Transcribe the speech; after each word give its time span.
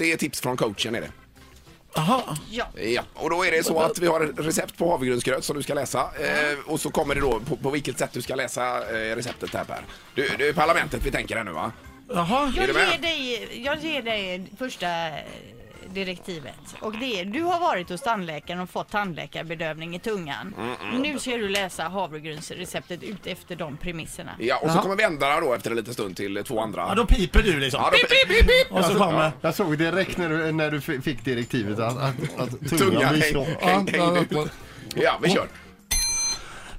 det 0.00 0.12
är 0.12 0.16
tips 0.16 0.40
från 0.40 0.56
coachen 0.56 0.94
är 0.94 1.00
det. 1.00 1.10
Jaha. 1.94 2.36
Ja. 2.50 2.66
Ja, 2.80 3.02
och 3.14 3.30
då 3.30 3.44
är 3.44 3.50
det 3.50 3.64
så 3.64 3.80
att 3.80 3.98
vi 3.98 4.06
har 4.06 4.20
ett 4.20 4.38
recept 4.38 4.78
på 4.78 4.90
havregrynsgröt 4.90 5.44
som 5.44 5.56
du 5.56 5.62
ska 5.62 5.74
läsa. 5.74 6.00
Eh, 6.00 6.58
och 6.66 6.80
så 6.80 6.90
kommer 6.90 7.14
det 7.14 7.20
då 7.20 7.40
på, 7.40 7.56
på 7.56 7.70
vilket 7.70 7.98
sätt 7.98 8.10
du 8.12 8.22
ska 8.22 8.34
läsa 8.34 8.78
eh, 8.78 9.16
receptet 9.16 9.54
här 9.54 9.64
Per. 9.64 9.84
Du, 10.14 10.30
det 10.38 10.48
är 10.48 10.52
parlamentet 10.52 11.06
vi 11.06 11.10
tänker 11.10 11.36
här 11.36 11.44
nu 11.44 11.50
va? 11.52 11.72
Jaha. 12.08 12.52
Jag 12.56 12.68
du 12.68 12.72
med? 12.72 12.90
ger, 12.90 12.98
dig, 12.98 13.62
jag 13.64 13.78
ger 13.78 14.02
dig 14.02 14.46
första 14.58 14.86
direktivet. 15.94 16.54
Och 16.80 16.92
det 16.98 17.20
är, 17.20 17.24
du 17.24 17.42
har 17.42 17.60
varit 17.60 17.90
hos 17.90 18.00
tandläkaren 18.00 18.60
och 18.60 18.70
fått 18.70 18.90
tandläkarbedövning 18.90 19.94
i 19.96 19.98
tungan. 19.98 20.54
Mm, 20.58 21.02
Nu 21.02 21.18
ska 21.18 21.30
du 21.30 21.48
läsa 21.48 21.82
havregrynsreceptet 21.88 23.02
ut 23.02 23.26
efter 23.26 23.56
de 23.56 23.76
premisserna. 23.76 24.30
Ja, 24.38 24.56
och 24.62 24.70
så 24.70 24.76
Ja. 24.76 24.82
kommer 24.82 24.96
vi 24.96 25.02
ändra 25.04 25.40
då 25.40 25.54
efter 25.54 25.70
en 25.70 25.76
liten 25.76 25.94
stund 25.94 26.16
till 26.16 26.42
två 26.46 26.60
andra. 26.60 26.86
Ja, 26.88 26.94
då 26.94 27.06
piper 27.06 27.42
du 27.42 27.60
liksom. 27.60 27.80
Ja, 27.84 27.90
då- 27.90 27.96
pip, 27.98 28.28
pip, 28.28 28.48
pip. 28.48 28.72
Och 28.72 28.84
så 28.84 28.94
kommer... 28.98 29.32
Jag 29.40 29.54
såg 29.54 29.78
direkt 29.78 30.16
när 30.16 30.28
du, 30.28 30.52
när 30.52 30.70
du 30.70 30.80
fick 30.80 31.24
direktivet 31.24 31.78
att, 31.78 31.96
att, 31.96 32.14
att 32.40 32.68
tungan, 32.68 32.78
Tungan 32.78 33.12
blir 33.14 33.22
häng, 33.22 33.32
så. 33.32 33.66
häng, 33.66 33.88
hängde 33.88 34.20
ut. 34.20 34.50
Ja, 34.94 35.18
vi 35.22 35.30
kör. 35.30 35.48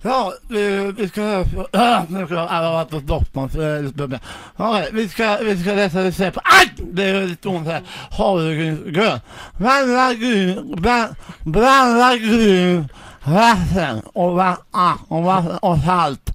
Ja, 0.04 0.34
vi, 0.50 0.92
vi 0.98 1.08
ska... 1.10 1.22
Äh, 1.74 2.02
nu 2.10 2.26
ska 2.26 2.40
alla 2.40 2.72
varit 2.72 2.92
hos 2.92 3.04
doktorn 3.04 3.50
så 3.50 3.58
det 3.58 3.66
är 3.66 3.82
lite 3.82 4.08
bra. 4.08 4.20
Okej, 4.58 4.90
vi 4.94 5.10
ska, 5.10 5.38
vi 5.38 5.62
ska 5.62 5.74
läsa 5.74 6.04
recept. 6.04 6.38
Aj! 6.44 6.74
Det 6.78 7.04
är 7.04 7.26
lite 7.26 7.48
ont 7.48 7.68
här. 7.68 7.82
Havregrynsgröt. 8.12 9.22
Blanda 9.58 10.14
gryn, 10.14 10.76
bland, 10.78 11.16
blanda 11.40 12.18
gryn, 12.18 12.88
vatten 13.24 14.02
och, 14.14 14.36
va, 14.36 14.58
ah, 14.72 14.94
och, 15.08 15.24
vatten 15.24 15.58
och 15.62 15.78
salt. 15.86 16.30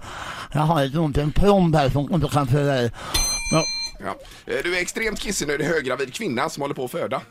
Jag 0.52 0.60
har 0.60 0.84
lite 0.84 0.98
ont 0.98 1.18
i 1.18 1.20
en 1.20 1.32
plomb 1.32 1.76
här 1.76 1.88
som 1.90 2.14
inte 2.14 2.28
kan 2.28 2.46
fylla 2.46 2.82
i. 2.82 2.90
Ja. 3.52 3.64
Ja. 4.04 4.14
Eh, 4.52 4.58
Du 4.64 4.76
är 4.76 4.80
extremt 4.80 5.20
kissnödig 5.20 5.64
höggravid 5.64 6.14
kvinna 6.14 6.48
som 6.48 6.60
håller 6.60 6.74
på 6.74 6.84
att 6.84 6.90
föda. 6.90 7.20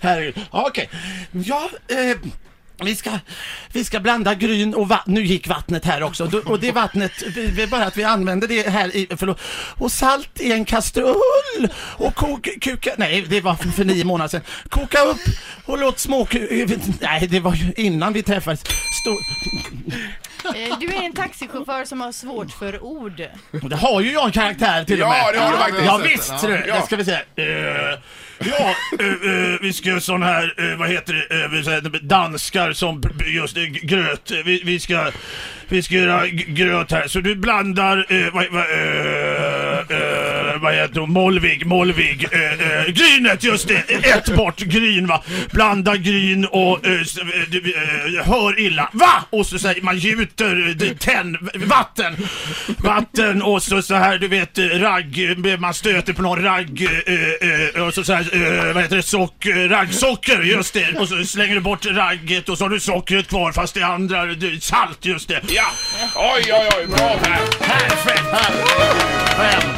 Herregud. 0.00 0.40
Okej. 0.50 0.90
Ja, 1.32 1.70
eh, 1.88 2.16
vi 2.84 2.96
ska, 2.96 3.10
vi 3.72 3.84
ska 3.84 4.00
blanda 4.00 4.34
gryn 4.34 4.74
och 4.74 4.88
vatten. 4.88 5.14
Nu 5.14 5.22
gick 5.24 5.48
vattnet 5.48 5.84
här 5.84 6.02
också. 6.02 6.30
Och 6.46 6.60
det 6.60 6.72
vattnet, 6.72 7.12
vi, 7.34 7.46
vi 7.46 7.66
bara 7.66 7.84
att 7.84 7.96
vi 7.96 8.04
använder 8.04 8.48
det 8.48 8.68
här 8.68 8.96
i, 8.96 9.06
förlåt. 9.16 9.40
Och 9.78 9.92
salt 9.92 10.40
i 10.40 10.52
en 10.52 10.64
kastrull. 10.64 11.68
Och 11.74 12.14
kok, 12.14 12.48
kuka, 12.60 12.90
nej 12.96 13.24
det 13.28 13.40
var 13.40 13.54
för, 13.54 13.68
för 13.68 13.84
nio 13.84 14.04
månader 14.04 14.28
sedan. 14.28 14.40
Koka 14.68 15.00
upp 15.02 15.20
och 15.64 15.78
låt 15.78 15.98
små, 15.98 16.28
nej 17.00 17.26
det 17.30 17.40
var 17.40 17.54
ju 17.54 17.72
innan 17.76 18.12
vi 18.12 18.22
träffades. 18.22 18.60
Stå, 19.00 19.10
Eh, 20.56 20.78
Du 20.80 20.86
är 20.86 21.02
en 21.02 21.12
taxichaufför 21.12 21.84
som 21.84 22.00
har 22.00 22.12
svårt 22.12 22.50
för 22.50 22.82
ord. 22.84 23.22
och 23.62 23.68
det 23.70 23.76
har 23.76 24.00
ju 24.00 24.12
jag 24.12 24.26
en 24.26 24.32
karaktär 24.32 24.84
till 24.84 25.02
och 25.02 25.08
med. 25.08 25.18
Ja, 25.18 25.32
det 25.32 25.38
har 25.38 25.52
du 25.52 25.58
faktiskt. 25.58 25.84
Ja 25.86 25.96
visst. 25.98 26.32
Ja. 26.68 26.74
Det 26.76 26.82
ska 26.86 26.96
vi 26.96 27.04
säga. 27.04 27.20
Ja, 28.38 28.74
eh, 29.00 29.06
eh, 29.06 29.58
vi 29.60 29.72
ska 29.72 29.88
göra 29.88 30.00
sån 30.00 30.22
här, 30.22 30.54
eh, 30.56 30.78
vad 30.78 30.88
heter 30.88 31.90
det, 31.90 31.98
danskar 31.98 32.72
som 32.72 33.02
just 33.26 33.56
gröt. 33.82 34.30
Vi, 34.44 34.62
vi 34.64 34.80
ska, 34.80 35.10
vi 35.68 35.82
ska 35.82 35.94
göra 35.94 36.26
gröt 36.28 36.92
här. 36.92 37.08
Så 37.08 37.20
du 37.20 37.34
blandar, 37.34 38.06
vad, 38.32 38.46
vad, 38.50 38.64
vad 40.68 40.76
heter 40.76 41.00
hon, 41.00 41.12
Molvig, 41.12 41.66
Molvig, 41.66 42.28
eh, 42.32 42.52
eh, 42.52 42.84
grynet, 42.86 43.44
just 43.44 43.68
det, 43.68 43.90
ett 43.90 44.36
bort 44.36 44.58
gryn 44.58 45.06
va. 45.06 45.22
Blanda 45.50 45.96
gryn 45.96 46.44
och, 46.44 46.86
eh, 46.86 48.24
hör 48.24 48.60
illa, 48.60 48.88
va? 48.92 49.24
Och 49.30 49.46
så 49.46 49.58
säger 49.58 49.82
man 49.82 49.98
gjuter, 49.98 50.94
tenn, 50.94 51.38
vatten, 51.54 52.16
vatten 52.78 53.42
och 53.42 53.62
så 53.62 53.82
så 53.82 53.94
här 53.94 54.18
du 54.18 54.28
vet 54.28 54.58
ragg, 54.58 55.36
man 55.58 55.74
stöter 55.74 56.12
på 56.12 56.22
någon 56.22 56.42
ragg 56.42 56.88
och 57.86 57.94
så, 57.94 58.04
så 58.04 58.12
här, 58.12 58.72
vad 58.72 58.82
heter 58.82 58.96
det, 58.96 59.02
socker, 59.02 59.68
raggsocker, 59.68 60.42
just 60.42 60.74
det. 60.74 60.98
Och 60.98 61.08
så 61.08 61.24
slänger 61.24 61.54
du 61.54 61.60
bort 61.60 61.86
ragget 61.86 62.48
och 62.48 62.58
så 62.58 62.64
har 62.64 62.70
du 62.70 62.80
sockret 62.80 63.28
kvar 63.28 63.52
fast 63.52 63.74
det 63.74 63.82
andra, 63.82 64.26
salt, 64.60 65.04
just 65.04 65.28
det. 65.28 65.40
Ja! 65.48 65.66
Oj, 66.14 66.52
oj, 66.52 66.68
oj, 66.78 66.86
bra 66.86 67.18
Per! 67.22 67.38
Perfekt! 67.58 68.24
Fem. 69.36 69.77